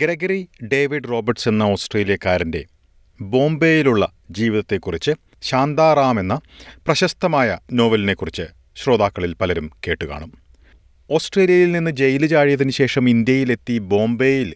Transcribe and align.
Gregory 0.00 0.40
David 0.72 1.08
Roberts 1.08 1.48
എന്ന 1.48 1.62
ഓസ്ട്രേലിയക്കാരന്റെ 1.62 2.60
ബോംബെയിലുള്ള 3.22 4.04
ജീവിതത്തെക്കുറിച്ച് 4.30 5.12
ശാന്താറാം 5.42 6.20
എന്ന 6.20 6.34
പ്രശസ്തമായ 6.86 7.58
നോവലിനെക്കുറിച്ച് 7.72 8.46
ശ്രോതാക്കളിൽ 8.76 9.32
പലരും 9.40 9.70
കേട്ടുകാണും. 9.86 10.30
ഓസ്ട്രേലിയയിൽ 11.10 11.72
നിന്ന് 11.72 11.90
ജയിൽ 11.90 12.26
ചാഴിയതിനു 12.26 12.70
ശേഷം 12.70 13.08
ഇന്ത്യയിലെത്തി 13.08 13.78
ബോംബെയിൽ 13.78 14.54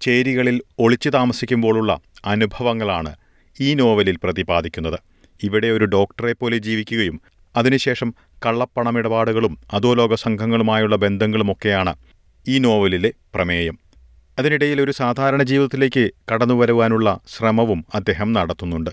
ചേരികളിൽ 0.00 0.60
ഒളിച്ചു 0.78 1.10
താമസിക്കുമ്പോഴുള്ള 1.10 2.00
അനുഭവങ്ങളാണ് 2.24 3.14
ഈ 3.60 3.74
നോവലിൽ 3.74 4.16
പ്രതിപാദിക്കുന്നത്. 4.24 4.98
ഇവിടെ 5.42 5.66
ഒരു 5.66 5.84
ഡോക്ടറെ 5.84 6.32
പോലെ 6.32 6.58
ജീവിക്കുകയും 6.58 7.20
അതിനുശേഷം 7.56 8.14
കള്ളപ്പണമിടപാടുകളും 8.46 9.58
അധോലോക 9.72 10.14
സംഘങ്ങളുമായുള്ള 10.14 10.96
ബന്ധങ്ങളുമൊക്കെയാണ് 10.96 11.94
ഈ 12.48 12.58
നോവലിലെ 12.58 13.12
പ്രമേയം. 13.34 13.76
അതിനിടയിൽ 14.38 14.80
ഒരു 14.80 14.90
സാധാരണ 14.90 15.42
ജീവിതത്തിലേക്ക് 15.42 16.10
കടന്നു 16.32 16.54
വരുവാനുള്ള 16.54 17.20
ശ്രമവും 17.36 17.84
അദ്ദേഹം 17.94 18.32
നടത്തുന്നുണ്ട്. 18.32 18.90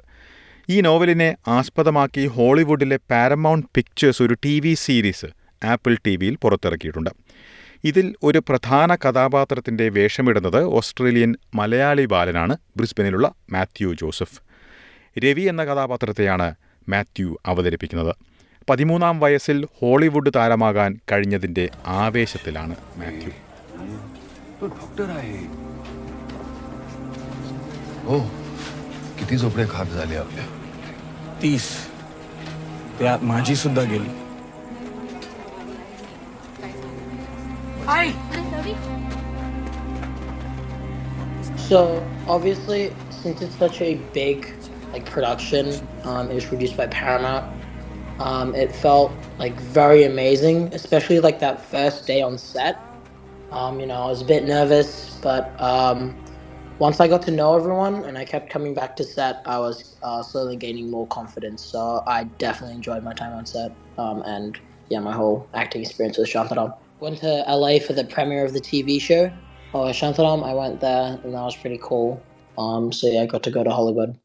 ഈ 0.69 0.81
നോവലിനെ 0.81 1.35
ആസ്പദമാക്കി 1.47 2.27
ഹോളിവുഡിലെ 2.27 2.99
പാരമൗണ്ട് 3.11 3.67
പിക്ചേഴ്സ് 3.75 4.23
ഒരു 4.23 4.37
T 4.45 4.59
V 4.59 4.73
series 4.73 5.25
Apple 5.65 5.97
T 6.05 6.15
വിയിൽ 6.15 6.37
പുറത്തിറക്കിയിട്ടുണ്ട്. 6.41 7.09
ഇതിൽ 7.83 8.15
ഒരു 8.23 8.39
പ്രധാന 8.49 8.95
കഥാപാത്രത്തിന്റെ 8.95 9.89
വേഷമിടുന്നത് 9.89 10.63
ഓസ്ട്രേലിയൻ 10.63 11.35
മലയാളി 11.55 12.05
ബാലനാണ്. 12.05 12.57
ബ്രിസ്ബനിലുള്ള 12.77 13.31
മാത്യു 13.51 13.93
ജോസഫ്. 14.01 14.41
രവി 15.19 15.41
എന്ന 15.41 15.63
കഥാപാത്രത്തെയാണ് 15.63 16.55
മാത്യു 16.89 17.37
അവതരിപ്പിക്കുന്നത്. 17.45 18.15
പതിമൂന്നാം 18.69 19.19
വയസ്സിൽ 19.19 19.67
ഹോളിവുഡ് 19.79 20.31
താരമാകാൻ 20.35 20.99
കഴിഞ്ഞതിന്റെ 21.11 21.69
ആവേശത്തിലാണ് 21.87 22.75
മാത്യു. 22.97 23.50
तो 24.60 24.66
डॉक्टर 24.66 25.10
आहे 25.16 25.38
हो 28.04 28.18
किती 29.18 29.36
झोपडे 29.36 29.64
खाक 29.70 29.86
झाले 29.86 30.16
आपल्या 30.16 30.44
तीस 31.42 31.70
त्यात 32.98 33.24
माझी 33.24 33.56
सुद्धा 33.56 33.82
गेली 33.82 34.24
So 41.68 41.78
obviously, 42.28 42.92
since 43.10 43.42
it's 43.42 43.56
such 43.56 43.80
a 43.80 43.94
big 44.14 44.46
like 44.92 45.04
production, 45.04 45.70
um, 46.04 46.30
it 46.30 46.34
was 46.34 46.44
produced 46.44 46.76
by 46.76 46.86
Paramount. 46.86 47.46
Um, 48.20 48.54
it 48.54 48.72
felt 48.72 49.10
like 49.38 49.58
very 49.60 50.04
amazing, 50.04 50.72
especially 50.72 51.18
like 51.18 51.40
that 51.40 51.60
first 51.60 52.06
day 52.06 52.22
on 52.22 52.38
set. 52.38 52.78
Um, 53.51 53.79
you 53.79 53.85
know, 53.85 53.95
I 53.95 54.05
was 54.07 54.21
a 54.21 54.25
bit 54.25 54.45
nervous, 54.45 55.19
but 55.21 55.59
um, 55.61 56.15
once 56.79 56.99
I 56.99 57.07
got 57.07 57.21
to 57.23 57.31
know 57.31 57.55
everyone 57.55 58.05
and 58.05 58.17
I 58.17 58.23
kept 58.23 58.49
coming 58.49 58.73
back 58.73 58.95
to 58.95 59.03
set, 59.03 59.41
I 59.45 59.59
was 59.59 59.97
uh, 60.03 60.23
slowly 60.23 60.55
gaining 60.55 60.89
more 60.89 61.05
confidence. 61.07 61.63
So 61.65 62.01
I 62.07 62.23
definitely 62.23 62.75
enjoyed 62.75 63.03
my 63.03 63.13
time 63.13 63.33
on 63.33 63.45
set, 63.45 63.71
um, 63.97 64.23
and 64.25 64.57
yeah, 64.89 64.99
my 64.99 65.13
whole 65.13 65.49
acting 65.53 65.81
experience 65.81 66.17
with 66.17 66.29
Shantaram. 66.29 66.73
Went 67.01 67.17
to 67.19 67.43
LA 67.47 67.79
for 67.79 67.93
the 67.93 68.05
premiere 68.05 68.45
of 68.45 68.53
the 68.53 68.61
TV 68.61 69.01
show. 69.01 69.31
Oh, 69.73 69.85
Shantaram, 69.85 70.45
I 70.45 70.53
went 70.53 70.79
there, 70.79 71.19
and 71.23 71.33
that 71.33 71.41
was 71.41 71.55
pretty 71.55 71.79
cool. 71.83 72.23
Um, 72.57 72.91
so 72.91 73.07
yeah, 73.07 73.23
I 73.23 73.25
got 73.25 73.43
to 73.43 73.51
go 73.51 73.63
to 73.63 73.69
Hollywood. 73.69 74.17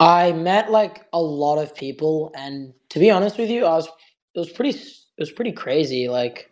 I 0.00 0.32
met 0.32 0.70
like 0.70 1.04
a 1.12 1.20
lot 1.20 1.58
of 1.58 1.74
people, 1.74 2.30
and 2.36 2.72
to 2.90 3.00
be 3.00 3.10
honest 3.10 3.38
with 3.38 3.50
you, 3.50 3.64
I 3.64 3.74
was 3.74 3.88
it 4.34 4.38
was 4.38 4.50
pretty 4.50 4.78
it 4.78 5.20
was 5.20 5.32
pretty 5.32 5.52
crazy. 5.52 6.08
Like, 6.08 6.48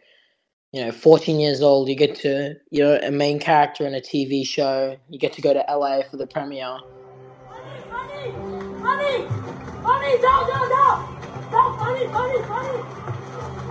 you 0.76 0.84
know, 0.84 0.92
14 0.92 1.40
years 1.40 1.62
old, 1.62 1.88
you 1.88 1.94
get 1.94 2.14
to 2.16 2.54
you're 2.70 2.98
a 2.98 3.10
main 3.10 3.38
character 3.38 3.86
in 3.86 3.94
a 3.94 4.00
TV 4.00 4.46
show. 4.46 4.98
You 5.08 5.18
get 5.18 5.32
to 5.32 5.40
go 5.40 5.54
to 5.54 5.64
LA 5.70 6.02
for 6.02 6.18
the 6.18 6.26
premiere. 6.26 6.76
Money! 7.88 8.32
Money! 8.84 9.24
Money! 9.80 10.18
Down, 10.20 10.50
down, 10.50 10.68
down! 10.68 11.16
Down, 11.50 11.78
money, 11.78 12.06
money, 12.08 12.40
money! 12.44 12.78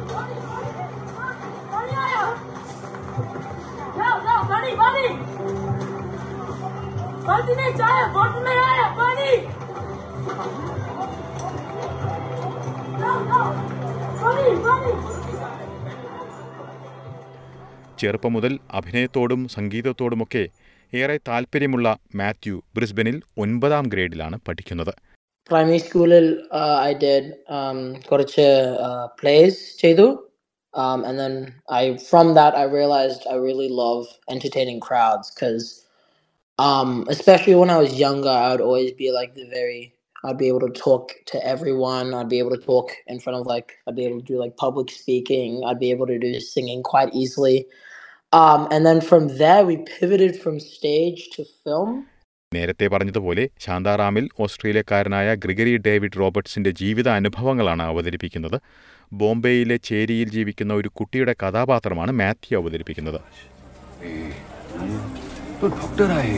Money, 0.10 0.12
money, 0.16 0.42
money, 0.50 0.82
money, 8.10 8.65
ചെറുപ്പം 18.02 18.34
മുതൽ 18.38 18.54
അഭിനയത്തോടും 18.80 19.42
സംഗീതത്തോടുമൊക്കെ 19.56 20.44
ഏറെ 20.94 21.18
താല്പര്യമുള്ള 21.28 21.90
മാത്യു 22.22 22.58
ബ്രിസ്ബനിൽ 22.78 23.18
ഒൻപതാം 23.44 23.88
ഗ്രേഡിലാണ് 23.96 24.38
പഠിക്കുന്നത് 24.48 24.94
primary 25.50 25.80
സ്കൂളിൽ 25.88 26.28
I 26.90 26.94
um 27.58 27.80
കുറച്ച് 28.10 28.48
place 29.20 29.60
ചെയ്തു 29.82 30.08
um, 30.74 31.00
and 31.06 31.18
then 31.18 31.36
I 31.70 31.98
from 31.98 32.34
that 32.34 32.56
I 32.56 32.64
realized 32.64 33.22
I 33.30 33.36
really 33.36 33.70
love 33.70 34.08
entertaining 34.30 34.80
crowds 34.82 35.28
because 35.34 35.86
um, 36.60 37.06
especially 37.08 37.56
when 37.56 37.70
I 37.70 37.78
was 37.78 37.94
younger 37.98 38.30
I 38.30 38.52
would 38.52 38.62
always 38.62 38.92
be 38.92 39.12
like 39.12 39.36
the 39.36 39.48
very 39.50 39.94
I'd 40.24 40.38
be 40.38 40.48
able 40.48 40.60
to 40.62 40.70
talk 40.70 41.14
to 41.28 41.46
everyone 41.46 42.14
I'd 42.14 42.30
be 42.30 42.40
able 42.40 42.50
to 42.52 42.58
talk 42.58 42.92
in 43.08 43.20
front 43.20 43.40
of 43.40 43.46
like 43.46 43.74
I'd 43.88 43.96
be 43.96 44.06
able 44.06 44.20
to 44.20 44.26
do 44.26 44.38
like 44.38 44.58
public 44.58 44.90
speaking 44.92 45.64
I'd 45.66 45.80
be 45.80 45.92
able 45.92 46.08
to 46.08 46.20
do 46.20 46.40
singing 46.40 46.84
quite 46.84 47.14
easily 47.14 47.68
um, 48.35 48.61
and 48.71 48.83
then 48.85 49.01
from 49.03 49.29
there 49.37 49.63
we 49.65 49.77
pivoted 49.91 50.35
from 50.37 50.57
stage 50.69 51.23
to 51.35 51.45
film 51.63 51.91
നേരത്തെ 52.53 52.87
പറഞ്ഞതുപോലെ 52.87 53.43
ശാന്താറാമിൽ 53.65 54.25
ഓസ്ട്രേലിയക്കാരനായ 54.45 55.29
Gregory 55.37 55.75
David 55.85 56.19
റോബർട്ട്സിന്റെ 56.21 56.71
ജീവിത 56.81 57.09
അനുഭവങ്ങളാണ് 57.19 57.85
അവതരിപ്പിക്കുന്നത് 57.91 58.57
ബോംബെയിലെ 59.13 59.77
ചേരിയിൽ 59.89 60.29
ജീവിക്കുന്ന 60.37 60.73
ഒരു 60.81 60.91
കുട്ടിയുടെ 61.01 61.35
കഥാപാത്രമാണ് 61.43 62.15
മാത്യു 62.23 62.57
അവതരിപ്പിക്കുന്നത് 62.61 63.21
तो 65.61 65.69
डॉक्टर 65.71 66.11
आहे 66.13 66.37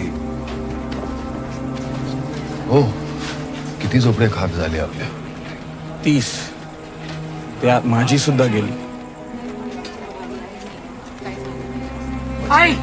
हो 2.68 2.78
किती 3.82 3.98
झोपडे 4.00 4.28
खाक 4.32 4.50
झाले 4.52 4.78
आपल्या 4.80 5.08
तीस 6.04 6.28
त्यात 7.60 7.86
माझी 7.86 8.18
सुद्धा 8.18 8.46
गेली 8.54 8.72
आई 12.55 12.73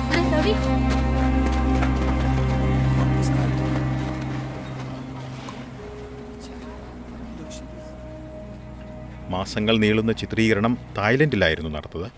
മാസങ്ങൾ 9.35 9.77
നീളുന്ന 9.79 10.13
ചിത്രീകരണം 10.13 10.79
തായ്ലൻഡിലായിരുന്നു 10.99 11.71
നടത്തത് 11.71 12.09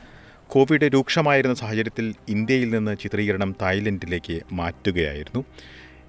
കോവിഡ് 0.53 0.87
രൂക്ഷമായിരുന്ന 0.95 1.55
സാഹചര്യത്തിൽ 1.55 2.15
ഇന്ത്യയിൽ 2.29 2.71
നിന്ന് 2.71 2.97
ചിത്രീകരണം 3.03 3.57
തായ്ലൻഡിലേക്ക് 3.63 4.37
മാറ്റുകയായിരുന്നു. 4.53 5.45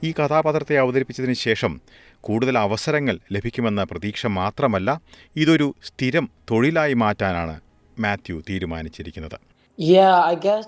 ഈ 0.04 0.14
കഥാപാത്രത്തെ 0.20 0.76
അവതരിപ്പിച്ചതിന് 0.78 1.34
ശേഷം 1.34 1.82
കൂടുതൽ 2.22 2.58
അവസരങ്ങൾ 2.58 3.20
ലഭിക്കുമെന്ന 3.32 3.84
പ്രതീക്ഷ 3.84 4.26
മാത്രമല്ല 4.26 5.02
ഇതൊരു 5.36 5.76
സ്ഥിരം 5.84 6.30
തൊഴിലായി 6.52 6.94
മാറ്റാനാണ് 6.94 7.56
മാത്യു 8.00 8.44
തീരുമാനിച്ചിരിക്കുന്നത്. 8.50 9.38
Yeah, 9.80 10.16
I 10.32 10.36
guess 10.46 10.68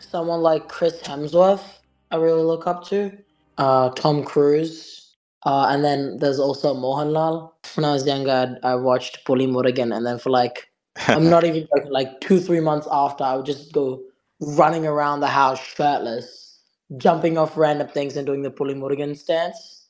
someone 0.00 0.40
like 0.40 0.68
Chris 0.68 1.00
Hemsworth, 1.02 1.64
I 2.10 2.16
really 2.16 2.42
look 2.42 2.66
up 2.66 2.86
to. 2.88 3.12
Uh, 3.58 3.90
Tom 3.90 4.22
Cruise. 4.24 5.14
Uh, 5.44 5.66
and 5.70 5.84
then 5.84 6.18
there's 6.18 6.40
also 6.40 6.74
Mohanlal. 6.74 7.52
When 7.74 7.84
I 7.84 7.92
was 7.92 8.06
younger, 8.06 8.58
I 8.62 8.74
watched 8.74 9.24
Bully 9.24 9.46
Morgan, 9.46 9.92
and 9.92 10.04
then 10.04 10.18
for 10.18 10.30
like, 10.30 10.68
I'm 11.08 11.30
not 11.30 11.44
even 11.48 11.68
joking, 11.74 11.92
like 11.92 12.20
two, 12.20 12.40
three 12.40 12.60
months 12.60 12.88
after, 12.90 13.24
I 13.24 13.36
would 13.36 13.46
just 13.46 13.72
go 13.72 14.02
running 14.40 14.86
around 14.86 15.20
the 15.20 15.28
house 15.28 15.60
shirtless, 15.60 16.60
jumping 16.96 17.38
off 17.38 17.56
random 17.56 17.88
things 17.88 18.16
and 18.16 18.26
doing 18.26 18.42
the 18.42 18.50
Bully 18.50 18.74
Morgan 18.74 19.14
stance. 19.14 19.88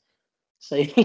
So, 0.59 0.77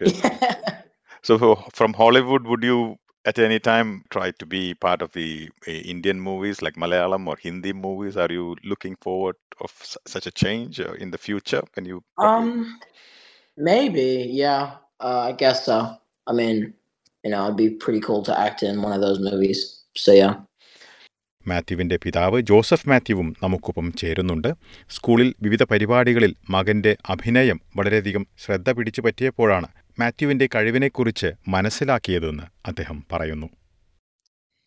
yeah. 0.00 0.82
So 1.22 1.56
from 1.74 1.92
Hollywood, 1.92 2.46
would 2.46 2.62
you 2.62 2.96
at 3.24 3.38
any 3.38 3.58
time 3.60 4.04
try 4.10 4.30
to 4.32 4.46
be 4.46 4.74
part 4.74 5.02
of 5.02 5.12
the 5.12 5.50
uh, 5.66 5.70
Indian 5.70 6.20
movies 6.20 6.62
like 6.62 6.76
Malayalam 6.76 7.26
or 7.26 7.36
Hindi 7.36 7.72
movies? 7.72 8.16
Are 8.16 8.32
you 8.32 8.56
looking 8.64 8.96
forward 8.96 9.36
of 9.60 9.72
s- 9.82 9.98
such 10.06 10.26
a 10.26 10.30
change 10.32 10.80
uh, 10.80 10.92
in 10.94 11.10
the 11.10 11.18
future 11.18 11.62
when 11.74 11.84
you? 11.84 12.02
Um, 12.18 12.78
maybe, 13.58 14.28
yeah. 14.32 14.62
Uh, 15.00 15.20
I 15.20 15.32
guess 15.32 15.64
so. 15.64 15.96
I 16.26 16.32
mean, 16.32 16.74
you 17.24 17.30
know, 17.30 17.44
it'd 17.44 17.56
be 17.56 17.70
pretty 17.70 18.00
cool 18.00 18.22
to 18.24 18.38
act 18.38 18.62
in 18.62 18.82
one 18.82 18.92
of 18.92 19.00
those 19.00 19.20
movies. 19.20 19.60
So 19.96 20.12
yeah. 20.12 20.34
മാത്യുവിന്റെ 21.46 21.96
പിതാവ് 21.96 22.40
Joseph 22.40 22.88
മാത്യുവും 22.88 23.28
നമുക്കൊപ്പം 23.42 23.92
ചേരുന്നുണ്ട് 23.92 24.48
സ്കൂളിൽ 24.88 25.34
വിവിധ 25.40 25.62
പരിപാടികളിൽ 25.62 26.36
മകന്റെ 26.50 26.96
അഭിനയം 27.14 27.58
വളരെയധികം 27.78 28.24
ശ്രദ്ധ 28.44 28.70
പിടിച്ചു 28.70 29.02
പറ്റിയപ്പോഴാണ് 29.06 29.68
മാത്യുവിന്റെ 30.00 30.48
കഴിവിനെക്കുറിച്ച് 30.54 31.30
മനസ്സിലാക്കിയതെന്ന് 31.54 32.46
അദ്ദേഹം 32.68 33.00
പറയുന്നു. 33.12 33.48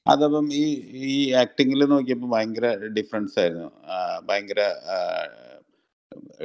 അതപ്പം 0.05 0.45
ഈ 0.61 0.65
ഈ 1.13 1.17
ആക്ടിങ്ങിൽ 1.43 1.81
നോക്കിയപ്പോൾ 1.93 2.29
ഭയങ്കര 2.35 2.67
ഡിഫറൻസ് 2.97 3.35
ആയിരുന്നു. 3.41 3.69
ഭയങ്കര 4.29 4.61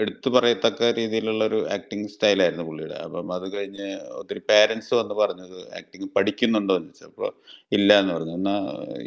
എടുത്തു 0.03 0.29
പറയത്തക്ക 0.35 0.89
രീതിയിലുള്ള 0.99 1.43
ഒരു 1.45 1.59
ആക്ടിങ് 1.77 2.11
സ്റ്റൈലായിരുന്നു 2.13 2.65
പുള്ളിയുടെ. 2.69 2.97
അപ്പം 3.07 3.33
അത് 3.37 3.47
കഴിഞ്ഞ് 3.55 3.89
ഒത്തിരി 4.21 4.41
പേരൻസ് 4.51 4.91
വന്ന് 4.99 5.15
പറഞ്ഞത് 5.15 5.59
ആക്ടിങ് 5.79 6.09
പഠിക്കുന്നുണ്ടോ 6.17 6.75
എന്ന് 6.79 6.93
ചോദിച്ചപ്പോൾ 6.93 7.31
ഇല്ല 7.77 7.91
എന്ന് 8.03 8.13
പറഞ്ഞു. 8.15 8.35
എന്നാൽ 8.41 8.63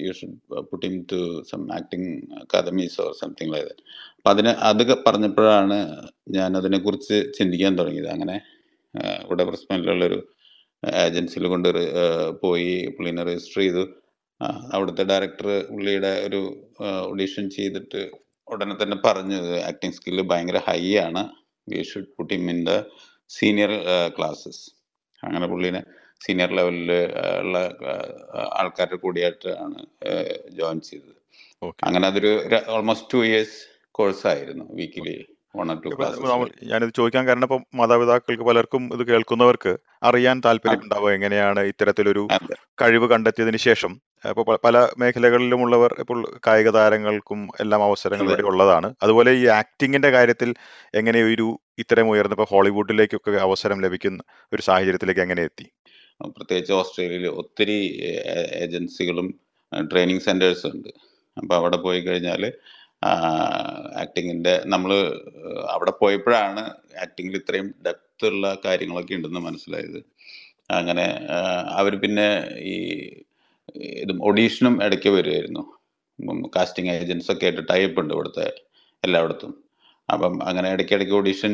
you 0.06 0.12
should 0.20 0.38
put 0.72 0.86
into 1.12 1.20
some 1.52 1.64
acting 1.78 2.12
academies 2.42 3.00
or 3.06 3.12
something 3.22 3.54
like 3.54 3.68
that 3.70 3.86
അപ്പം 4.18 4.32
അതിന് 4.34 4.54
അത് 4.70 4.84
പറഞ്ഞപ്പോഴാണ് 5.08 5.80
ഞാൻ 6.38 6.52
അതിനെക്കുറിച്ച് 6.62 7.20
ചിന്തിക്കാൻ 7.40 7.74
തുടങ്ങിയത്. 7.80 8.12
അങ്ങനെ 8.18 8.38
ഇവിടെ 9.24 9.44
ഒരു 10.10 10.20
ഏജൻസിയിൽ 11.06 11.46
കൊണ്ട് 11.48 11.70
പോയി 12.42 12.72
പുള്ളീനെ 12.96 13.24
രജിസ്റ്റർ 13.30 13.60
ചെയ്തു. 13.62 13.84
അവിടുത്തെ 14.74 15.04
ഡയറക്ടർ 15.12 15.48
പുള്ളിയുടെ 15.72 16.12
ഒരു 16.28 16.42
ഓഡീഷൻ 17.12 17.46
ചെയ്തിട്ട് 17.50 18.02
ഉടനെ 18.48 18.76
തന്നെ 18.84 18.98
പറഞ്ഞു 19.06 19.40
ആക്ടിങ് 19.70 19.96
സ്കില്ല് 19.98 20.24
ഭയങ്കര 20.32 20.60
ഹൈ 20.68 20.82
ആണ്. 21.08 21.24
We 21.68 21.82
should 21.90 22.12
put 22.18 22.34
in 22.34 22.46
in 22.50 22.60
the 22.70 22.72
senior 23.30 23.72
classes 24.18 24.64
അങ്ങനെ 25.24 25.48
പുള്ളീനെ 25.48 25.82
സീനിയർ 26.26 26.50
ലെവലിൽ 26.58 26.92
ഉള്ള 27.44 27.58
ആൾക്കാരുടെ 28.60 28.98
കൂടിയായിട്ടാണ് 29.04 29.80
ജോയിൻ 30.60 30.80
ചെയ്തത്. 30.90 31.16
അങ്ങനെ 31.88 32.06
അതൊരു 32.08 32.32
ഓൾമോസ്റ്റ് 32.76 33.10
ടു 33.14 33.20
ഇയേഴ്സ് 33.30 33.58
കോഴ്സ് 33.98 34.26
ആയിരുന്നു 34.28 34.66
വീക്കിലി 34.80 35.16
ഞാനിത് 36.64 36.92
ചോദിക്കാൻ 36.98 37.28
കാരണം 37.28 37.44
ഇപ്പൊ 37.44 37.58
മാതാപിതാക്കൾക്ക് 37.76 38.44
പലർക്കും 38.44 38.84
ഇത് 38.94 39.04
കേൾക്കുന്നവർക്ക് 39.08 39.78
അറിയാൻ 40.04 40.42
താല്പര്യം 40.46 40.84
ഉണ്ടാവുക 40.84 41.12
എങ്ങനെയാണ് 41.12 41.60
ഇത്തരത്തിലൊരു 41.60 42.28
കഴിവ് 42.82 43.08
കണ്ടെത്തിയതിന് 43.10 43.58
ശേഷം. 43.58 43.92
ഇപ്പൊ 44.30 44.58
പല 44.66 44.88
മേഖലകളിലുമുള്ളവർ 44.98 45.96
ഇപ്പോൾ 46.00 46.20
കായിക 46.48 46.70
താരങ്ങൾക്കും 46.70 47.48
എല്ലാം 47.60 47.84
അവസരങ്ങൾ 47.84 48.26
ഇവിടെ 48.26 48.42
ഉള്ളതാണ്. 48.42 48.94
അതുപോലെ 49.04 49.32
ഈ 49.32 49.46
ആക്ടിങ്ങിന്റെ 49.46 50.10
കാര്യത്തിൽ 50.10 50.54
എങ്ങനെ 50.96 51.22
ഒരു 51.24 51.60
ഇത്തരം 51.80 52.10
ഉയർന്ന 52.10 52.34
ഇപ്പൊ 52.34 52.48
ഹോളിവുഡിലേക്കൊക്കെ 52.50 53.32
അവസരം 53.32 53.82
ലഭിക്കുന്ന 53.82 54.24
ഒരു 54.54 54.62
സാഹചര്യത്തിലേക്ക് 54.62 55.22
എങ്ങനെ 55.22 55.44
എത്തി? 55.44 55.68
പ്രത്യേകിച്ച് 56.22 56.74
ഓസ്ട്രേലിയയിൽ 56.74 57.28
ഒത്തിരി 57.28 57.78
ഏജൻസികളും 58.56 59.40
ട്രെയിനിങ് 59.92 60.20
സെന്റേഴ്സും 60.20 60.72
ഉണ്ട്. 60.76 60.90
അപ്പോൾ 61.38 61.56
അവിടെ 61.56 61.78
പോയി 61.78 62.00
കഴിഞ്ഞാൽ 62.00 62.54
ആക്ടിങ്ങിന്റെ 64.02 64.54
നമ്മൾ 64.66 64.92
അവിടെ 65.70 65.94
പോയപ്പോഴാണ് 66.00 66.64
ആക്ടിങ്ങിൽ 67.04 67.36
ഇത്രയും 67.36 67.68
ഡെപ്ത് 67.86 68.26
ഉള്ള 68.26 68.58
കാര്യങ്ങളൊക്കെ 68.66 69.14
ഉണ്ടെന്ന് 69.16 69.40
മനസ്സിലായത്. 69.40 70.00
അങ്ങനെ 70.72 71.06
അവർ 71.80 71.94
പിന്നെ 72.00 72.28
ഈ 72.74 72.76
ഇതും 74.02 74.24
ഒഡീഷനും 74.30 74.84
ഇടയ്ക്ക് 74.86 75.10
വരുമായിരുന്നു 75.10 75.64
കാസ്റ്റിംഗ് 76.56 76.92
ഏജൻസ് 76.92 77.32
ഒക്കെ 77.32 77.46
ആയിട്ട് 77.46 77.64
ടൈപ്പ് 77.70 78.00
ഉണ്ട് 78.02 78.14
ഇവിടുത്തെ 78.14 78.48
എല്ലായിടത്തും. 79.04 79.54
അപ്പം 80.10 80.34
അങ്ങനെ 80.50 80.68
ഇടയ്ക്കിടയ്ക്ക് 80.72 81.14
ഓഡീഷൻ 81.14 81.54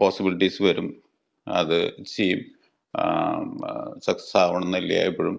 പോസിബിലിറ്റീസ് 0.00 0.62
വരും. 0.62 0.88
അത് 1.46 1.78
ചെയ്യും. 2.16 2.40
സക്സസ് 4.06 4.36
ആവണമെന്നില്ല 4.42 4.92
എപ്പോഴും. 5.10 5.36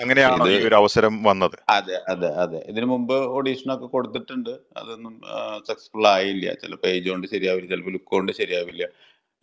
അങ്ങനെയാണോ 0.00 0.46
ഈ 0.54 0.56
ഒരു 0.68 0.74
അവസരം 0.74 1.22
വന്നത്? 1.22 1.56
അതെ 1.68 1.96
അതെ 2.12 2.30
അതെ. 2.44 2.58
ഇതിനു 2.68 2.86
മുമ്പ് 2.86 3.14
ഓഡീഷനൊക്കെ 3.14 3.86
കൊടുത്തിട്ടുണ്ട്. 3.86 4.50
അതൊന്നും 4.76 5.14
സക്സസ്ഫുൾ 5.68 6.06
ആയില്ല. 6.06 6.54
ചിലപ്പോൾ 6.54 6.82
പേജ് 6.86 7.08
കൊണ്ട് 7.10 7.26
ശരിയാവില്ല 7.26 7.68
ചിലപ്പോൾ 7.70 7.94
ലുക്ക് 7.96 8.10
കൊണ്ട് 8.16 8.32
ശരിയാവില്ല. 8.40 8.84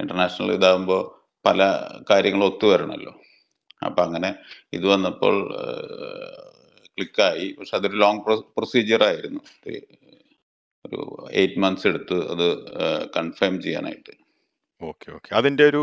ഇന്റർനാഷണൽ 0.02 0.52
ഇതാകുമ്പോൾ 0.52 1.02
പല 1.46 1.62
കാര്യങ്ങളും 2.12 2.46
ഒത്തു 2.46 2.66
വരണമല്ലോ 2.66 3.14
അപ്പൊ 3.86 4.04
അങ്ങനെ 4.04 4.30
ഇത് 4.74 4.86
വന്നപ്പോൾ 4.86 5.36
ക്ലിക്കായി 6.98 7.48
പക്ഷെ 7.60 7.78
അതൊരു 7.78 7.98
ലോങ് 8.04 8.22
പ്രൊസീജിയർ 8.58 9.04
ആയിരുന്നു. 9.04 9.42
ഒരു 10.86 11.00
എയ്റ്റ് 11.32 11.60
മന്ത്സ് 11.60 11.88
എടുത്ത് 11.88 12.18
അത് 12.34 12.48
കൺഫേം 13.18 13.62
ചെയ്യാനായിട്ട്. 13.62 14.14
Okay 14.81 15.12
okay. 15.12 15.35
അതിന്റെ 15.35 15.63
ഒരു 15.63 15.81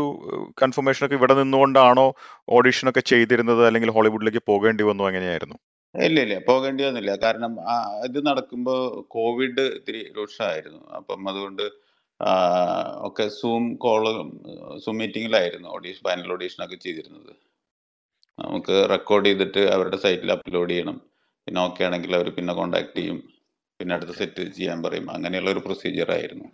കൺഫർമേഷൻ 0.61 1.05
ഒക്കെ 1.05 1.15
ഇവിടെ 1.15 1.33
നിന്നുകൊണ്ടാണോ 1.33 2.13
ഓഡിഷൻ 2.49 2.89
ഒക്കെ 2.89 2.99
ചെയ്തിരുന്നത്? 2.99 3.65
അല്ലെങ്കിൽ 3.65 3.91
ഹോളിവുഡിലേക്ക് 3.91 4.41
പോകേണ്ടി 4.47 4.83
വന്നു 4.83 5.03
എങ്ങനെയായിരുന്നു? 5.03 5.57
ഇല്ല 5.95 6.21
ഇല്ല. 6.21 6.39
പോകേണ്ടി 6.39 6.83
വന്നില്ല. 6.83 7.15
കാരണം 7.15 7.57
ഇത് 8.05 8.27
നടക്കുമ്പോൾ 8.27 9.05
കോവിഡ് 9.07 9.61
ഇത്തിരി 9.61 10.13
രൂക്ഷമായിരുന്നു. 10.17 10.87
അപ്പം 10.87 11.29
അതുകൊണ്ട് 11.29 11.65
ഒക്കെ 13.01 13.27
സൂം 13.27 13.75
കോൾ 13.75 14.03
സൂം 14.77 14.97
മീറ്റിങ്ങിലായിരുന്നു 14.97 15.69
ഓഡീഷൻ 15.69 16.01
പാനൽ 16.05 16.31
ഓഡീഷനൊക്കെ 16.31 16.75
ചെയ്തിരുന്നത്. 16.75 17.33
നമുക്ക് 18.39 18.89
റെക്കോർഡ് 18.89 19.25
ചെയ്തിട്ട് 19.25 19.59
അവരുടെ 19.59 19.97
സൈറ്റിൽ 19.97 20.31
അപ്ലോഡ് 20.31 20.69
ചെയ്യണം. 20.69 21.01
പിന്നെ 21.47 21.61
ഓക്കെ 21.61 21.83
ആണെങ്കിൽ 21.83 22.15
അവർ 22.15 22.29
പിന്നെ 22.29 22.53
കോണ്ടാക്ട് 22.53 22.97
ചെയ്യും. 22.97 23.23
പിന്നെ 23.79 23.95
അടുത്ത 23.95 24.09
സെറ്റ് 24.09 24.43
ചെയ്യാൻ 24.43 24.83
പറയും. 24.83 25.11
അങ്ങനെയുള്ള 25.11 25.51
ഒരു 25.51 25.59
പ്രൊസീജിയർ 25.59 26.11
ആയിരുന്നു. 26.11 26.45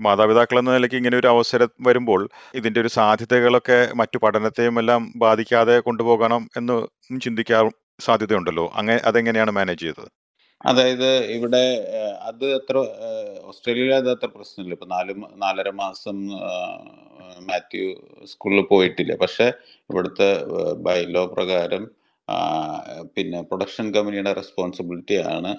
മാതാപിതാക്കൾ 0.00 0.58
എന്ന 0.58 0.74
നിലയ്ക്ക് 0.74 0.96
ഇങ്ങനെ 0.96 1.16
ഒരു 1.16 1.28
അവസരം 1.28 1.70
വരുമ്പോൾ 1.86 2.28
ഇതിന്റെ 2.54 2.80
ഒരു 2.80 2.88
സാധ്യതകളൊക്കെ 2.88 3.78
മറ്റു 3.94 4.18
പഠനത്തെയും 4.18 4.78
എല്ലാം 4.78 5.12
ബാധിക്കാതെ 5.16 5.78
കൊണ്ടുപോകണം 5.78 6.50
എന്ന് 6.56 6.76
ചിന്തിക്കാൻ 7.20 7.70
സാധ്യതയുണ്ടല്ലോ. 8.00 8.72
അങ്ങനെ 8.74 9.00
അതെങ്ങനെയാണ് 9.04 9.50
മാനേജ് 9.50 9.80
ചെയ്തത്? 9.80 10.08
അതായത് 10.66 11.10
ഇവിടെ 11.36 11.64
അത് 12.20 12.44
അത്ര 12.54 12.76
ഓസ്ട്രേലിയയിൽ 13.42 13.94
അത് 13.94 14.10
അത്ര 14.10 14.26
പ്രശ്നമില്ല. 14.26 14.74
ഇപ്പൊ 14.74 14.86
നാല് 14.86 15.14
നാലര 15.42 15.70
മാസം 15.70 16.16
മാത്യു 17.50 17.86
സ്കൂളിൽ 18.24 18.60
പോയിട്ടില്ല. 18.60 19.14
പക്ഷെ 19.16 19.46
ഇവിടുത്തെ 19.90 20.28
ബൈലോ 20.86 21.26
പ്രകാരം 21.26 21.84
പിന്നെ 23.16 23.40
പ്രൊഡക്ഷൻ 23.42 23.94
കമ്പനിയുടെ 23.94 24.32
റെസ്പോൺസിബിലിറ്റി 24.32 25.16
ആണ് 25.34 25.50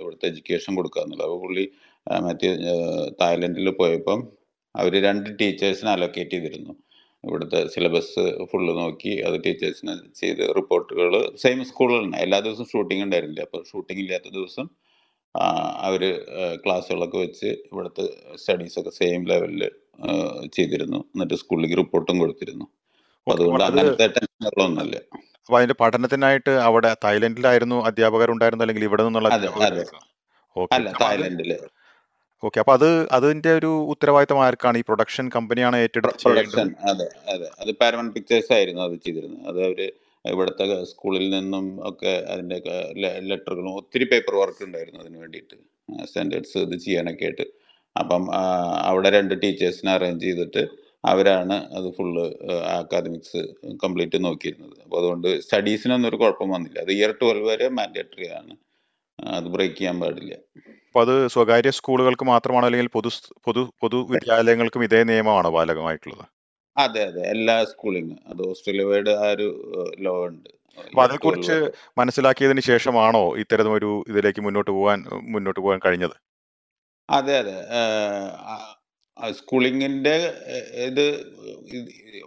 ഇവിടുത്തെ 0.00 0.26
എഡ്യൂക്കേഷൻ 0.26 0.74
കൊടുക്കുക 0.74 1.02
എന്നുള്ളത് 1.02 1.26
അപ്പോൾ 1.26 1.40
പുള്ളി 1.46 1.64
മാത്യു 2.24 2.50
തായ്ലൻഡിൽ 3.20 3.68
പോയപ്പം 3.80 4.20
അവർ 4.80 4.94
രണ്ട് 5.08 5.28
ടീച്ചേഴ്സിനെ 5.40 5.90
അലോക്കേറ്റ് 5.96 6.34
ചെയ്തിരുന്നു. 6.36 6.72
ഇവിടുത്തെ 7.24 7.60
സിലബസ് 7.74 8.22
ഫുള്ള് 8.50 8.72
നോക്കി 8.80 9.12
അത് 9.26 9.36
ടീച്ചേഴ്സിന് 9.44 9.94
ചെയ്ത് 10.20 10.42
റിപ്പോർട്ടുകൾ 10.58 11.14
സെയിം 11.42 11.60
സ്കൂളിൽ 11.70 11.96
തന്നെ. 12.02 12.18
എല്ലാ 12.24 12.38
ദിവസവും 12.46 12.68
ഷൂട്ടിംഗ് 12.72 13.04
ഉണ്ടായിരുന്നില്ല. 13.06 13.44
അപ്പോൾ 13.48 13.62
ഷൂട്ടിംഗ് 13.70 14.02
ഇല്ലാത്ത 14.04 14.28
ദിവസം 14.38 14.66
അവർ 15.86 16.02
ക്ലാസ്സുകളൊക്കെ 16.64 17.18
വെച്ച് 17.24 17.48
ഇവിടുത്തെ 17.70 18.04
സ്റ്റഡീസൊക്കെ 18.42 18.92
സെയിം 19.00 19.22
ലെവലിൽ 19.30 19.62
ചെയ്തിരുന്നു. 20.56 21.00
എന്നിട്ട് 21.14 21.36
സ്കൂളിലേക്ക് 21.42 21.78
റിപ്പോർട്ടും 21.82 22.16
കൊടുത്തിരുന്നു. 22.22 22.66
അതുകൊണ്ട് 23.26 23.64
അത് 23.68 23.78
അങ്ങനത്തെ 23.80 24.06
ടെൻഷനുകളൊന്നുമില്ല 24.16 24.96
അപ്പൊ 25.46 25.56
അതിന്റെ 25.58 25.76
പഠനത്തിനായിട്ട് 25.80 26.52
അവിടെ 26.68 26.90
തായ്ലൻഡിലായിരുന്നു 27.04 27.76
അധ്യാപകർ 27.88 28.28
ഉണ്ടായിരുന്നു 28.34 28.64
അല്ലെങ്കിൽ 28.64 28.86
ഇവിടെ 28.88 29.02
നിന്നുള്ള 29.06 29.28
അല്ല 30.76 30.92
തായ്ലൻഡിൽ. 31.02 31.52
ഓക്കെ 32.42 32.58
അപ്പൊ 32.62 32.72
അത് 32.78 32.88
അതിന്റെ 33.16 33.50
ഒരു 33.58 33.70
ഉത്തരവാദിത്തം 33.92 34.40
ആർക്കാണ്? 34.46 34.78
ഈ 34.80 34.84
പ്രൊഡക്ഷൻ 34.88 35.26
കമ്പനിയാണ് 35.36 35.76
ഏറ്റെടുത്തത് 35.84 36.40
അതെ 36.92 37.06
അതെ. 37.34 37.48
അത് 37.62 37.70
പാരമൺ 37.80 38.08
പിക്ചേഴ്സ് 38.16 38.52
ആയിരുന്നു 38.56 38.82
അത് 38.88 38.96
ചെയ്തിരുന്നത്. 39.04 39.46
അത് 39.50 39.60
അവർ 39.68 39.80
ഇവിടുത്തെ 40.24 40.64
സ്കൂളിൽ 40.90 41.24
നിന്നും 41.36 41.66
ഒക്കെ 41.90 42.12
അതിന്റെ 42.32 42.56
ലെറ്ററുകളും 43.30 43.74
ഒത്തിരി 43.80 44.06
പേപ്പർ 44.12 44.34
വർക്ക് 44.42 44.62
ഉണ്ടായിരുന്നു 44.68 45.00
അതിന് 45.04 45.18
വേണ്ടിയിട്ട്. 45.22 45.56
സ്റ്റാൻഡേർഡ്സ് 46.08 46.58
ഇത് 46.66 46.76
ചെയ്യാനൊക്കെ 46.86 47.26
ആയിട്ട്. 47.28 47.46
അപ്പം 47.96 48.22
അവിടെ 48.90 49.10
രണ്ട് 49.18 49.34
ടീച്ചേഴ്സിനെ 49.42 49.92
അറേഞ്ച് 49.98 50.24
ചെയ്തിട്ട് 50.26 50.62
അവരാണ് 51.04 51.56
അത് 51.78 51.88
ഫുള്ള് 51.96 52.24
അക്കാദമിക്സ് 52.78 53.40
കംപ്ലീറ്റ് 53.84 54.18
നോക്കിയിരുന്നത്. 54.26 54.76
അപ്പോൾ 54.84 54.98
അതുകൊണ്ട് 55.00 55.28
സ്റ്റഡീസിനൊന്നും 55.46 56.08
ഒരു 56.10 56.18
കുഴപ്പം 56.22 56.50
വന്നില്ല. 56.56 56.78
അത് 56.86 56.92
ഇയർ 56.98 57.12
ട്വൽവ് 57.20 57.46
വരെ 57.52 57.68
മാൻഡേറ്ററി 57.78 58.28
ആണ്. 58.40 58.52
അത് 59.18 59.46
ബ്രേക്ക് 59.48 59.76
ചെയ്യാൻ 59.76 59.96
പാടില്ല. 60.00 60.34
അപ്പൊ 60.86 61.00
അത് 61.04 61.14
സ്വകാര്യ 61.34 61.70
സ്കൂളുകൾക്ക് 61.78 62.24
മാത്രമാണോ 62.24 62.66
അല്ലെങ്കിൽ 62.68 62.88
പൊതു 62.96 63.10
പൊതു 63.46 63.62
പൊതുവിദ്യാലയങ്ങൾക്കും 63.82 64.84
ഇതേ 64.84 65.00
നിയമമാണോ 65.10 65.50
ബാലകമായിട്ടുള്ളത്? 65.56 66.24
അതെ 66.76 67.02
അതെ. 67.08 67.22
എല്ലാ 67.34 67.56
സ്കൂളിനും 67.72 68.18
അത് 68.26 68.40
ഓസ്ട്രേലിയ 68.48 68.86
വൈഡ് 68.90 69.12
ആ 69.16 69.28
ഒരു 69.34 69.46
ലോ 70.06 70.14
ഉണ്ട്. 70.28 70.50
അപ്പൊ 70.78 71.00
അതേക്കുറിച്ച് 71.02 71.56
മനസ്സിലാക്കിയതിന് 71.98 72.62
ശേഷമാണോ 72.70 73.24
ഇത്തരം 73.42 73.72
ഒരു 73.72 73.90
ഇതിലേക്ക് 74.08 74.40
മുന്നോട്ട് 74.46 74.70
പോകാൻ 74.70 74.98
മുന്നോട്ട് 75.34 75.60
പോകാൻ 75.60 75.80
കഴിഞ്ഞത്? 75.86 76.16
അതെ 77.08 77.34
അതെ. 77.38 77.56
സ്കൂളിങ്ങിന്റെ 79.38 80.14
ഇത് 80.88 81.04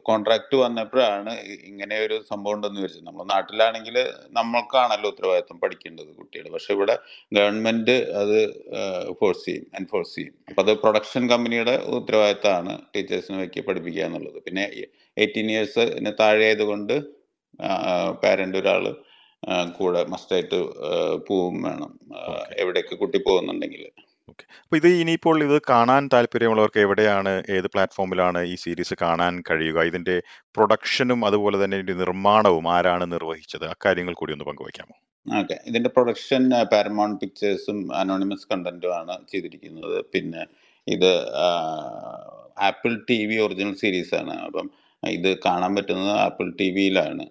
കോൺട്രാക്ട് 0.10 0.56
വന്നപ്പോഴാണ് 0.64 1.34
ഇങ്ങനെ 1.70 1.96
ഒരു 2.06 2.16
സംഭവം 2.32 2.56
ഉണ്ടെന്ന് 2.56 2.82
വെച്ചത് 2.86 3.06
നമ്മൾ 3.10 3.24
നാട്ടിലാണെങ്കിൽ 3.34 3.98
നമ്മൾക്കാണല്ലോ 4.40 5.10
ഉത്തരവാദിത്വം 5.14 5.60
പഠിക്കേണ്ടത് 5.64 6.12
കുട്ടിയുടെ 6.20 6.52
പക്ഷെ 6.56 6.72
ഇവിടെ 6.78 6.96
ഗവൺമെന്റ് 7.32 7.98
അത് 8.22 8.38
ഫോഴ്സ് 9.22 9.46
ചെയ്യും 9.48 9.66
എൻഫോഴ്സ് 9.82 10.16
ചെയ്യും. 10.18 10.36
അപ്പൊ 10.50 10.64
അത് 10.66 10.74
പ്രൊഡക്ഷൻ 10.84 11.26
കമ്പനിയുടെ 11.34 11.76
ഉത്തരവാദിത്തമാണ് 12.00 12.76
ടീച്ചേഴ്സിനെ 12.96 13.40
വെക്കി 13.44 13.64
പഠിപ്പിക്കുക 13.70 14.06
എന്നുള്ളത്. 14.10 14.40
പിന്നെ 14.48 14.66
എയ്റ്റീൻ 15.18 15.50
ഇയേഴ്സിന് 15.56 16.14
താഴെ 16.24 16.46
ആയതുകൊണ്ട് 16.50 16.96
പാരന്റ് 18.26 18.60
ഒരാൾ 18.64 18.86
ആ, 19.44 19.56
കൂടെ 19.78 20.02
മസ്റ്റായിട്ട് 20.14 20.58
പോവും 21.28 21.58
വേണം 21.68 21.92
എവിടെയൊക്കെ 22.12 22.62
എവിടേക്ക് 22.64 22.96
കുട്ടി 23.04 23.20
പോകുന്നുണ്ടെങ്കിൽ. 23.28 23.84
ഓക്കെ. 24.30 24.46
അപ്പോൾ 24.64 24.78
ഇത് 24.82 24.88
ഇനിയിപ്പോൾ 25.02 25.38
ഇത് 25.48 25.58
കാണാൻ 25.72 26.04
താല്പര്യമുള്ളവർക്ക് 26.14 26.82
എവിടെയാണ് 26.86 27.34
ഏത് 27.58 27.68
പ്ലാറ്റ്ഫോമിലാണ് 27.74 28.40
ഈ 28.52 28.56
സീരീസ് 28.64 28.96
കാണാൻ 29.04 29.34
കഴിയുക? 29.50 29.80
ഇതിന്റെ 29.90 30.16
പ്രൊഡക്ഷനും 30.58 31.20
അതുപോലെ 31.30 31.58
തന്നെ 31.64 31.78
ഇതിന്റെ 31.84 31.98
നിർമ്മാണവും 32.04 32.68
ആരാണ് 32.76 33.06
നിർവഹിച്ചത്? 33.14 33.66
അക്കാര്യങ്ങൾ 33.76 34.16
കൂടി 34.22 34.34
ഒന്ന് 34.38 34.48
പങ്കുവയ്ക്കാമോ? 34.50 34.96
ഓക്കെ. 35.26 35.56
ഇതിന്റെ 35.70 35.90
പ്രൊഡക്ഷൻ 35.96 36.44
പാരമൗണ്ട് 36.74 37.18
പിക്ചേഴ്സും 37.22 37.80
അനോണിമസ് 38.02 38.48
കണ്ടന്റും 38.52 38.94
ആണ് 39.00 39.16
ചെയ്തിരിക്കുന്നത്. 39.32 39.98
പിന്നെ 40.14 40.44
ഇത് 40.88 41.12
Apple 42.70 42.94
T 43.10 43.18
V 43.30 43.36
original 43.46 43.76
series 43.82 44.14
ആണ് 44.22 44.36
അപ്പം 44.46 44.68
ഇത് 45.04 45.30
കാണാൻ 45.46 45.72
പറ്റുന്നത് 45.76 46.14
Apple 46.28 46.48
T 46.60 46.68
വിയിലാണ് 46.78 47.26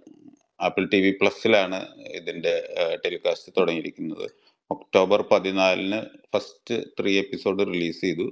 apple 0.66 0.84
T 0.92 0.98
V 1.04 1.10
പ്ലസിലാണ് 1.20 1.78
ഇതിന്റെ 2.18 2.54
ടെലികാസ്റ്റ് 3.02 3.50
തുടങ്ങിയിരിക്കുന്നത്. 3.58 4.26
ഒക്ടോബർ 4.70 5.20
പതിനാലിന് 5.30 5.98
ഫസ്റ്റ് 6.32 6.76
ത്രീ 7.00 7.12
എപ്പിസോഡ് 7.18 7.66
റിലീസ് 7.72 8.00
ചെയ്തു. 8.00 8.26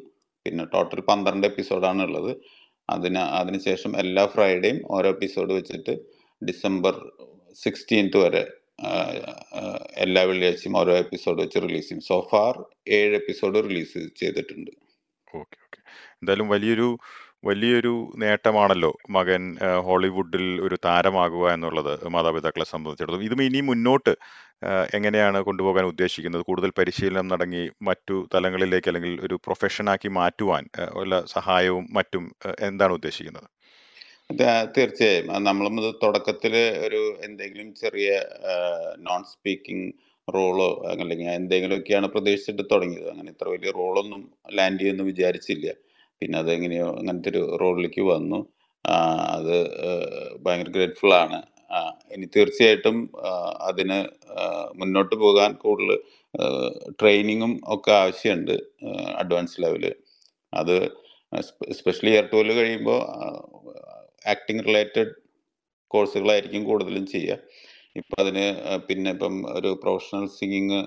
പിന്നെ 0.46 0.64
ടോട്ടൽ 0.64 1.00
പന്ത്രണ്ട് 1.00 1.46
എപ്പിസോഡാണ് 1.46 2.02
ഉള്ളത് 2.02 2.32
അതിന് 2.90 3.22
അതിനുശേഷം 3.40 3.92
എല്ലാ 3.98 4.24
ഫ്രൈഡേയും 4.26 4.78
ഓരോ 4.96 5.08
എപ്പിസോഡ് 5.10 5.52
വെച്ചിട്ട് 5.52 5.94
ഡിസംബർ 6.42 6.94
സിക്സ്റ്റീൻത്ത് 7.62 8.18
വരെ 8.24 8.42
എല്ലാ 10.04 10.22
വെള്ളിയാഴ്ചയും 10.22 10.74
ഓരോ 10.78 10.94
എപ്പിസോഡ് 10.96 11.38
വെച്ച് 11.42 11.58
റിലീസ് 11.58 11.88
ചെയ്യും. 11.88 12.02
സോ 12.08 12.16
ഫാർ 12.32 12.54
ഏഴ് 12.88 13.14
എപ്പിസോഡ് 13.14 13.58
റിലീസ് 13.68 13.98
ചെയ്തിട്ടുണ്ട്. 14.20 14.72
എന്തായാലും 16.20 16.48
വലിയൊരു 16.48 16.88
വലിയൊരു 17.44 17.92
നേട്ടമാണല്ലോ 18.22 18.90
മകൻ 19.16 19.42
ഹോളിവുഡിൽ 19.86 20.46
ഒരു 20.66 20.76
താരമാകുക 20.86 21.46
എന്നുള്ളത് 21.56 21.92
മാതാപിതാക്കളെ 22.14 22.66
സംബന്ധിച്ചിടത്തോളം. 22.72 23.26
ഇതും 23.28 23.42
ഇനി 23.48 23.60
മുന്നോട്ട് 23.70 24.14
എങ്ങനെയാണ് 24.96 25.38
കൊണ്ടുപോകാൻ 25.48 25.84
ഉദ്ദേശിക്കുന്നത്? 25.92 26.42
കൂടുതൽ 26.48 26.70
പരിശീലനം 26.78 27.26
നടങ്ങി 27.32 27.62
മറ്റു 27.88 28.16
തലങ്ങളിലേക്ക് 28.34 28.88
അല്ലെങ്കിൽ 28.90 29.14
ഒരു 29.26 29.36
പ്രൊഫഷനാക്കി 29.46 30.08
മാറ്റുവാൻ 30.18 30.64
ഉള്ള 31.00 31.24
സഹായവും 31.34 31.86
മറ്റും 31.98 32.24
എന്താണ് 32.68 32.92
ഉദ്ദേശിക്കുന്നത്? 32.98 33.48
തീർച്ചയായും. 34.76 35.26
നമ്മളും 35.48 35.74
ഇത് 35.82 35.90
തുടക്കത്തിൽ 36.04 36.54
ഒരു 36.86 37.02
എന്തെങ്കിലും 37.26 37.68
ചെറിയ 37.82 38.08
നോൺ 39.08 39.22
സ്പീക്കിംഗ് 39.32 39.88
റോളോ 40.28 40.70
അല്ലെങ്കിൽ 40.92 41.28
എന്തെങ്കിലുമൊക്കെയാണ് 41.40 42.06
പ്രതീക്ഷിച്ചിട്ട് 42.14 42.64
തുടങ്ങിയത്. 42.72 43.08
അങ്ങനെ 43.12 43.30
ഇത്ര 43.34 43.48
വലിയ 43.48 43.70
റോളൊന്നും 43.80 44.22
ലാൻഡ് 44.58 44.80
ചെയ്യുമെന്ന് 44.80 45.04
വിചാരിച്ചില്ല. 45.12 45.66
പിന്നെ 46.22 46.36
അതെങ്ങനെയോ 46.42 46.86
അങ്ങനത്തെ 46.98 47.30
ഒരു 47.32 47.42
റോളിലേക്ക് 47.62 48.02
വന്നു. 48.14 48.38
അത് 49.36 49.56
ഭയങ്കര 50.44 50.70
ഗ്രേറ്റ്ഫുൾ 50.76 51.12
ആണ്. 51.24 51.38
ഇനി 52.14 52.26
തീർച്ചയായിട്ടും 52.36 52.96
അതിന് 53.68 53.98
മുന്നോട്ട് 54.80 55.14
പോകാൻ 55.24 55.50
കൂടുതൽ 55.64 55.92
ട്രെയിനിങ്ങും 57.00 57.52
ഒക്കെ 57.74 57.92
ആവശ്യമുണ്ട് 58.02 58.56
അഡ്വാൻസ് 59.22 59.60
ലെവൽ 59.64 59.84
അത് 60.52 60.76
സ്പെഷ്യലി 61.78 62.12
ഇയർ 62.14 62.26
ട്വൽവ് 62.32 62.56
കഴിയുമ്പോൾ 62.58 63.00
ആക്ടിങ് 64.34 64.64
റിലേറ്റഡ് 64.68 65.12
കോഴ്സുകളായിരിക്കും 65.90 66.62
കൂടുതലും 66.68 67.04
ചെയ്യുക. 67.14 67.34
ഇപ്പം 67.98 68.18
അതിന് 68.22 68.46
പിന്നെ 68.88 69.10
ഇപ്പം 69.16 69.34
ഒരു 69.58 69.70
പ്രൊഫഷണൽ 69.82 70.24
സിംഗിങ് 70.38 70.80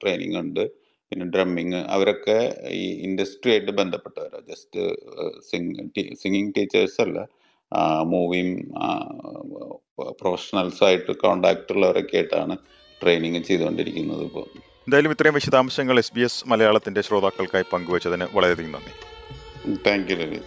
ട്രെയിനിങ് 0.00 0.38
ഉണ്ട്. 0.42 0.64
പിന്നെ 1.12 1.24
ഡ്രമ്മിങ് 1.32 1.80
അവരൊക്കെ 1.90 2.38
ഈ 2.76 2.86
ഇൻഡസ്ട്രി 3.02 3.50
ആയിട്ട് 3.52 3.72
ബന്ധപ്പെട്ടവരാണ് 3.80 4.46
ജസ്റ്റ് 4.48 4.82
സിംഗിങ് 6.22 6.52
ടീച്ചേഴ്സ് 6.56 6.98
അല്ല 7.04 7.18
മൂവിയും 8.04 8.50
പ്രൊഫഷണൽസ് 10.20 10.82
ആയിട്ട് 10.84 11.12
കോണ്ടാക്ട് 11.22 11.72
ഉള്ളവരൊക്കെ 11.72 12.16
ആയിട്ടാണ് 12.16 12.56
ട്രെയിനിങ് 13.00 13.42
ചെയ്തുകൊണ്ടിരിക്കുന്നത് 13.42 14.24
ഇപ്പോൾ 14.28 14.46
എന്തായാലും 14.86 15.12
ഇത്രയും 15.14 15.36
വിശദാംശങ്ങൾ 15.36 15.96
എസ് 15.98 16.12
ബി 16.12 16.22
എസ് 16.22 16.44
മലയാളത്തിന്റെ 16.48 17.02
ശ്രോതാക്കൾക്കായി 17.06 17.66
പങ്കുവച്ചതിന് 17.72 18.26
വളരെയധികം 18.36 18.74
നന്ദി. 18.74 18.92
താങ്ക് 19.86 20.10
യു 20.12 20.16
രവി 20.20 20.38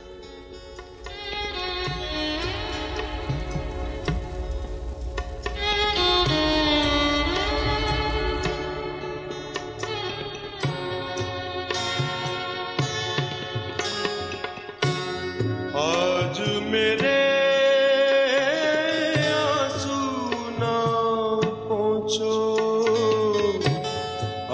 पहुँचो 22.09 22.33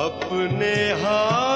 अपने 0.05 0.75
हाथ 1.01 1.54